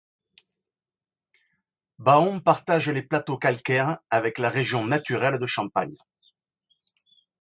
[1.99, 5.95] Baon partage les plateaux calcaires avec la région naturelle de Champagne.